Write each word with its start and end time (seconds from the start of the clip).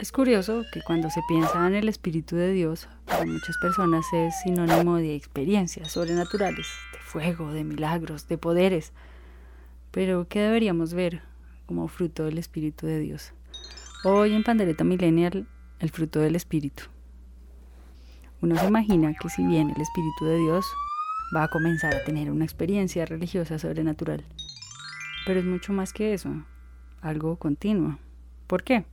Es 0.00 0.12
curioso 0.12 0.64
que 0.72 0.80
cuando 0.80 1.10
se 1.10 1.20
piensa 1.28 1.66
en 1.66 1.74
el 1.74 1.86
Espíritu 1.86 2.34
de 2.34 2.54
Dios, 2.54 2.88
para 3.04 3.26
muchas 3.26 3.58
personas 3.58 4.06
es 4.14 4.34
sinónimo 4.40 4.96
de 4.96 5.14
experiencias 5.14 5.92
sobrenaturales, 5.92 6.66
de 6.94 6.98
fuego, 7.00 7.52
de 7.52 7.64
milagros, 7.64 8.26
de 8.26 8.38
poderes. 8.38 8.94
Pero, 9.90 10.26
¿qué 10.26 10.40
deberíamos 10.40 10.94
ver 10.94 11.20
como 11.66 11.86
fruto 11.86 12.24
del 12.24 12.38
Espíritu 12.38 12.86
de 12.86 12.98
Dios? 12.98 13.34
Hoy 14.02 14.32
en 14.32 14.42
Pandereta 14.42 14.84
Millennial, 14.84 15.46
el 15.80 15.90
fruto 15.90 16.20
del 16.20 16.34
Espíritu. 16.34 16.84
Uno 18.40 18.56
se 18.56 18.68
imagina 18.68 19.12
que 19.12 19.28
si 19.28 19.46
bien 19.46 19.68
el 19.68 19.82
Espíritu 19.82 20.24
de 20.24 20.38
Dios 20.38 20.64
va 21.36 21.42
a 21.42 21.48
comenzar 21.48 21.94
a 21.94 22.04
tener 22.04 22.30
una 22.30 22.46
experiencia 22.46 23.04
religiosa 23.04 23.58
sobrenatural, 23.58 24.24
pero 25.26 25.40
es 25.40 25.44
mucho 25.44 25.74
más 25.74 25.92
que 25.92 26.14
eso, 26.14 26.30
algo 27.02 27.36
continuo. 27.36 27.98
¿Por 28.46 28.62
qué? 28.62 28.86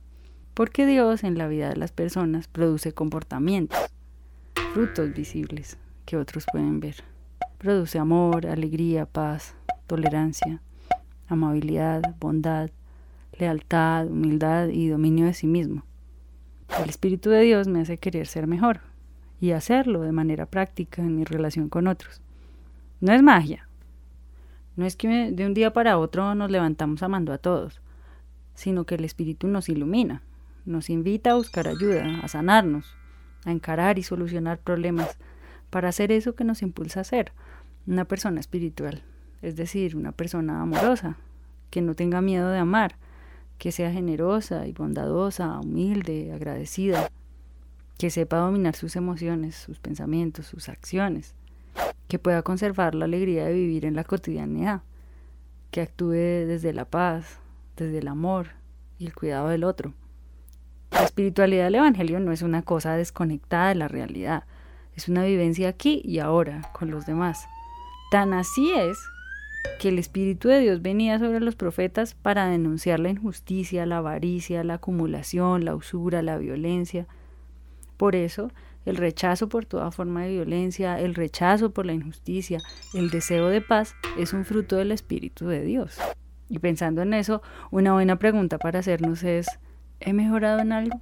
Porque 0.58 0.86
Dios 0.86 1.22
en 1.22 1.38
la 1.38 1.46
vida 1.46 1.68
de 1.68 1.76
las 1.76 1.92
personas 1.92 2.48
produce 2.48 2.92
comportamientos, 2.92 3.78
frutos 4.74 5.14
visibles 5.14 5.78
que 6.04 6.16
otros 6.16 6.46
pueden 6.50 6.80
ver. 6.80 6.96
Produce 7.58 7.96
amor, 8.00 8.44
alegría, 8.44 9.06
paz, 9.06 9.54
tolerancia, 9.86 10.60
amabilidad, 11.28 12.02
bondad, 12.18 12.70
lealtad, 13.38 14.08
humildad 14.08 14.66
y 14.66 14.88
dominio 14.88 15.26
de 15.26 15.34
sí 15.34 15.46
mismo. 15.46 15.84
El 16.82 16.90
Espíritu 16.90 17.30
de 17.30 17.42
Dios 17.42 17.68
me 17.68 17.82
hace 17.82 17.96
querer 17.96 18.26
ser 18.26 18.48
mejor 18.48 18.80
y 19.40 19.52
hacerlo 19.52 20.00
de 20.00 20.10
manera 20.10 20.46
práctica 20.46 21.02
en 21.02 21.14
mi 21.14 21.22
relación 21.22 21.68
con 21.68 21.86
otros. 21.86 22.20
No 23.00 23.12
es 23.12 23.22
magia. 23.22 23.68
No 24.74 24.86
es 24.86 24.96
que 24.96 25.30
de 25.30 25.46
un 25.46 25.54
día 25.54 25.72
para 25.72 25.98
otro 25.98 26.34
nos 26.34 26.50
levantamos 26.50 27.04
amando 27.04 27.32
a 27.32 27.38
todos, 27.38 27.80
sino 28.54 28.86
que 28.86 28.96
el 28.96 29.04
Espíritu 29.04 29.46
nos 29.46 29.68
ilumina 29.68 30.24
nos 30.64 30.90
invita 30.90 31.30
a 31.30 31.34
buscar 31.34 31.68
ayuda, 31.68 32.20
a 32.22 32.28
sanarnos, 32.28 32.96
a 33.44 33.52
encarar 33.52 33.98
y 33.98 34.02
solucionar 34.02 34.58
problemas, 34.58 35.18
para 35.70 35.88
hacer 35.88 36.12
eso 36.12 36.34
que 36.34 36.44
nos 36.44 36.62
impulsa 36.62 37.00
a 37.00 37.04
ser, 37.04 37.32
una 37.86 38.04
persona 38.04 38.40
espiritual, 38.40 39.02
es 39.42 39.56
decir, 39.56 39.96
una 39.96 40.12
persona 40.12 40.60
amorosa, 40.62 41.16
que 41.70 41.82
no 41.82 41.94
tenga 41.94 42.20
miedo 42.20 42.50
de 42.50 42.58
amar, 42.58 42.96
que 43.58 43.72
sea 43.72 43.92
generosa 43.92 44.66
y 44.66 44.72
bondadosa, 44.72 45.58
humilde, 45.60 46.32
agradecida, 46.32 47.10
que 47.98 48.10
sepa 48.10 48.38
dominar 48.38 48.76
sus 48.76 48.96
emociones, 48.96 49.56
sus 49.56 49.78
pensamientos, 49.80 50.46
sus 50.46 50.68
acciones, 50.68 51.34
que 52.06 52.18
pueda 52.18 52.42
conservar 52.42 52.94
la 52.94 53.04
alegría 53.04 53.44
de 53.44 53.52
vivir 53.52 53.84
en 53.84 53.96
la 53.96 54.04
cotidianidad, 54.04 54.82
que 55.70 55.82
actúe 55.82 56.12
desde 56.12 56.72
la 56.72 56.84
paz, 56.84 57.40
desde 57.76 57.98
el 57.98 58.08
amor 58.08 58.48
y 58.98 59.06
el 59.06 59.14
cuidado 59.14 59.48
del 59.48 59.64
otro. 59.64 59.92
La 60.98 61.04
espiritualidad 61.04 61.66
del 61.66 61.76
Evangelio 61.76 62.18
no 62.18 62.32
es 62.32 62.42
una 62.42 62.62
cosa 62.62 62.96
desconectada 62.96 63.68
de 63.68 63.76
la 63.76 63.86
realidad, 63.86 64.42
es 64.96 65.08
una 65.08 65.22
vivencia 65.22 65.68
aquí 65.68 66.02
y 66.04 66.18
ahora 66.18 66.72
con 66.72 66.90
los 66.90 67.06
demás. 67.06 67.46
Tan 68.10 68.34
así 68.34 68.72
es 68.72 68.98
que 69.78 69.90
el 69.90 70.00
Espíritu 70.00 70.48
de 70.48 70.58
Dios 70.58 70.82
venía 70.82 71.20
sobre 71.20 71.38
los 71.38 71.54
profetas 71.54 72.14
para 72.14 72.46
denunciar 72.46 72.98
la 72.98 73.10
injusticia, 73.10 73.86
la 73.86 73.98
avaricia, 73.98 74.64
la 74.64 74.74
acumulación, 74.74 75.64
la 75.64 75.76
usura, 75.76 76.20
la 76.20 76.36
violencia. 76.36 77.06
Por 77.96 78.16
eso, 78.16 78.50
el 78.84 78.96
rechazo 78.96 79.48
por 79.48 79.66
toda 79.66 79.92
forma 79.92 80.24
de 80.24 80.30
violencia, 80.30 80.98
el 80.98 81.14
rechazo 81.14 81.70
por 81.70 81.86
la 81.86 81.92
injusticia, 81.92 82.58
el 82.92 83.10
deseo 83.10 83.46
de 83.46 83.60
paz 83.60 83.94
es 84.18 84.32
un 84.32 84.44
fruto 84.44 84.74
del 84.74 84.90
Espíritu 84.90 85.46
de 85.46 85.62
Dios. 85.62 85.96
Y 86.48 86.58
pensando 86.58 87.02
en 87.02 87.14
eso, 87.14 87.40
una 87.70 87.92
buena 87.92 88.18
pregunta 88.18 88.58
para 88.58 88.80
hacernos 88.80 89.22
es, 89.22 89.46
¿He 90.00 90.12
mejorado 90.12 90.60
en 90.60 90.72
algo? 90.72 91.00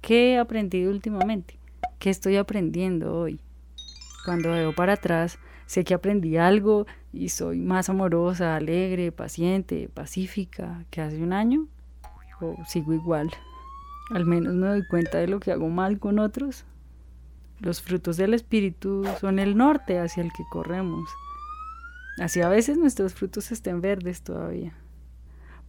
¿Qué 0.00 0.32
he 0.32 0.38
aprendido 0.38 0.90
últimamente? 0.90 1.58
¿Qué 1.98 2.08
estoy 2.08 2.36
aprendiendo 2.36 3.14
hoy? 3.14 3.38
Cuando 4.24 4.52
veo 4.52 4.74
para 4.74 4.94
atrás, 4.94 5.38
sé 5.66 5.84
que 5.84 5.92
aprendí 5.92 6.38
algo 6.38 6.86
y 7.12 7.28
soy 7.28 7.58
más 7.58 7.90
amorosa, 7.90 8.56
alegre, 8.56 9.12
paciente, 9.12 9.90
pacífica 9.92 10.84
que 10.90 11.02
hace 11.02 11.22
un 11.22 11.34
año. 11.34 11.66
¿O 12.40 12.56
sigo 12.66 12.94
igual? 12.94 13.30
Al 14.10 14.24
menos 14.24 14.54
me 14.54 14.68
doy 14.68 14.86
cuenta 14.86 15.18
de 15.18 15.28
lo 15.28 15.38
que 15.38 15.52
hago 15.52 15.68
mal 15.68 15.98
con 15.98 16.18
otros. 16.18 16.64
Los 17.58 17.82
frutos 17.82 18.16
del 18.16 18.32
Espíritu 18.32 19.04
son 19.20 19.38
el 19.38 19.54
norte 19.58 19.98
hacia 19.98 20.22
el 20.22 20.32
que 20.32 20.44
corremos. 20.50 21.10
Así 22.18 22.40
a 22.40 22.48
veces 22.48 22.78
nuestros 22.78 23.12
frutos 23.12 23.52
estén 23.52 23.82
verdes 23.82 24.22
todavía 24.22 24.74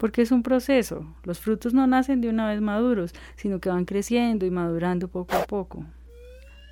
porque 0.01 0.23
es 0.23 0.31
un 0.31 0.41
proceso. 0.41 1.05
Los 1.25 1.39
frutos 1.39 1.75
no 1.75 1.85
nacen 1.85 2.21
de 2.21 2.29
una 2.29 2.47
vez 2.47 2.59
maduros, 2.59 3.13
sino 3.35 3.59
que 3.59 3.69
van 3.69 3.85
creciendo 3.85 4.47
y 4.47 4.49
madurando 4.49 5.09
poco 5.09 5.35
a 5.35 5.43
poco. 5.43 5.85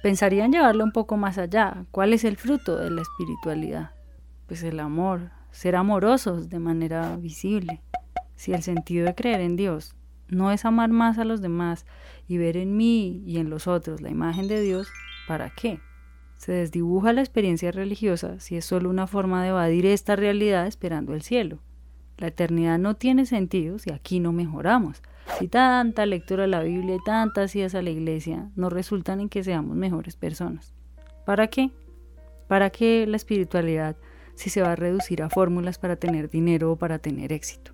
Pensaría 0.02 0.46
en 0.46 0.52
llevarlo 0.52 0.84
un 0.84 0.92
poco 0.92 1.16
más 1.16 1.38
allá. 1.38 1.86
¿Cuál 1.92 2.14
es 2.14 2.24
el 2.24 2.38
fruto 2.38 2.78
de 2.78 2.90
la 2.90 3.04
espiritualidad? 3.04 3.92
Pues 4.48 4.64
el 4.64 4.80
amor, 4.80 5.30
ser 5.52 5.76
amorosos 5.76 6.50
de 6.50 6.58
manera 6.58 7.18
visible. 7.18 7.84
Si 8.36 8.52
el 8.52 8.64
sentido 8.64 9.06
de 9.06 9.14
creer 9.14 9.42
en 9.42 9.56
Dios 9.58 9.96
no 10.28 10.52
es 10.52 10.66
amar 10.66 10.90
más 10.90 11.20
a 11.20 11.24
los 11.24 11.40
demás 11.40 11.86
y 12.28 12.40
ver 12.40 12.58
en 12.58 12.78
mí 12.78 13.22
y 13.28 13.38
en 13.38 13.52
los 13.52 13.68
otros 13.68 14.02
la 14.02 14.10
imagen 14.10 14.48
de 14.48 14.60
Dios, 14.60 14.88
¿para 15.28 15.52
qué? 15.52 15.80
Se 16.38 16.52
desdibuja 16.52 17.14
la 17.14 17.22
experiencia 17.22 17.72
religiosa 17.72 18.40
si 18.40 18.58
es 18.58 18.66
solo 18.66 18.90
una 18.90 19.06
forma 19.06 19.44
de 19.44 19.50
evadir 19.50 19.86
esta 19.86 20.16
realidad 20.16 20.66
esperando 20.66 21.14
el 21.14 21.22
cielo. 21.22 21.60
La 22.20 22.28
eternidad 22.28 22.78
no 22.78 22.98
tiene 22.98 23.26
sentido 23.26 23.80
si 23.80 23.94
aquí 23.94 24.20
no 24.20 24.34
mejoramos. 24.34 25.02
Si 25.40 25.48
tanta 25.48 26.06
lectura 26.06 26.44
de 26.44 26.50
la 26.50 26.62
Biblia 26.62 26.96
y 26.96 27.04
tantas 27.06 27.56
idas 27.56 27.76
a 27.76 27.82
la 27.82 27.92
iglesia 27.92 28.50
no 28.58 28.70
resultan 28.70 29.22
en 29.22 29.30
que 29.30 29.42
seamos 29.42 29.78
mejores 29.78 30.18
personas. 30.18 30.74
¿Para 31.26 31.48
qué? 31.48 31.72
¿Para 32.50 32.72
qué 32.72 33.08
la 33.08 33.16
espiritualidad 33.16 33.96
si 34.36 34.50
se 34.50 34.62
va 34.62 34.74
a 34.74 34.76
reducir 34.76 35.24
a 35.24 35.30
fórmulas 35.30 35.80
para 35.80 35.96
tener 35.96 36.30
dinero 36.30 36.74
o 36.74 36.76
para 36.76 37.00
tener 37.00 37.32
éxito? 37.32 37.72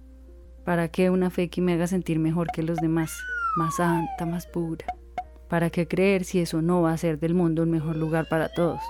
¿Para 0.64 0.90
qué 0.90 1.10
una 1.10 1.32
fe 1.32 1.50
que 1.50 1.62
me 1.62 1.74
haga 1.74 1.88
sentir 1.88 2.20
mejor 2.20 2.52
que 2.52 2.62
los 2.62 2.78
demás, 2.78 3.12
más 3.58 3.78
santa, 3.78 4.28
más 4.28 4.46
pura? 4.46 4.86
¿Para 5.48 5.72
qué 5.72 5.88
creer 5.88 6.24
si 6.24 6.40
eso 6.40 6.62
no 6.62 6.84
va 6.84 6.92
a 6.92 6.96
hacer 6.96 7.20
del 7.20 7.34
mundo 7.34 7.64
un 7.64 7.72
mejor 7.72 7.96
lugar 7.96 8.28
para 8.30 8.50
todos? 8.50 8.82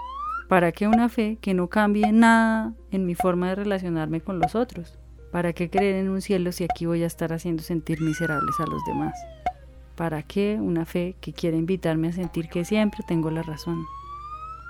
¿Para 0.50 0.74
qué 0.74 0.90
una 0.90 1.08
fe 1.08 1.38
que 1.40 1.54
no 1.54 1.70
cambie 1.70 2.12
nada 2.12 2.74
en 2.92 3.06
mi 3.06 3.16
forma 3.16 3.48
de 3.50 3.56
relacionarme 3.56 4.20
con 4.20 4.40
los 4.40 4.54
otros? 4.54 5.00
¿Para 5.36 5.52
qué 5.52 5.70
creer 5.70 5.96
en 5.96 6.08
un 6.08 6.22
cielo 6.22 6.54
si 6.54 6.64
aquí 6.64 6.86
voy 6.86 7.04
a 7.04 7.08
estar 7.08 7.34
haciendo 7.34 7.62
sentir 7.62 8.00
miserables 8.00 8.58
a 8.58 8.66
los 8.68 8.82
demás? 8.86 9.14
¿Para 9.98 10.24
qué 10.24 10.58
una 10.62 10.86
fe 10.86 11.18
que 11.20 11.34
quiere 11.34 11.58
invitarme 11.58 12.08
a 12.08 12.14
sentir 12.14 12.48
que 12.48 12.64
siempre 12.64 13.02
tengo 13.06 13.30
la 13.30 13.44
razón? 13.44 13.84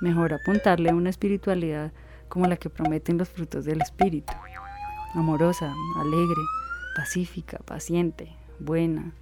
Mejor 0.01 0.33
apuntarle 0.33 0.89
a 0.89 0.95
una 0.95 1.11
espiritualidad 1.11 1.93
como 2.29 2.47
la 2.47 2.57
que 2.57 2.71
prometen 2.71 3.19
los 3.19 3.29
frutos 3.29 3.65
del 3.65 3.79
Espíritu. 3.79 4.33
Amorosa, 5.13 5.71
alegre, 5.99 6.41
pacífica, 6.95 7.59
paciente, 7.59 8.35
buena, 8.57 9.13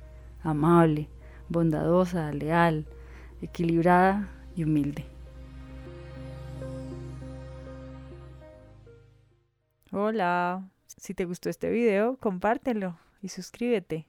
amable, 0.43 1.09
bondadosa, 1.49 2.31
leal, 2.31 2.85
equilibrada 3.41 4.29
y 4.55 4.63
humilde. 4.63 5.03
Hola. 9.91 10.72
Si 11.03 11.13
te 11.13 11.25
gustó 11.25 11.49
este 11.49 11.69
video, 11.69 12.15
compártelo 12.15 12.97
y 13.21 13.27
suscríbete. 13.27 14.07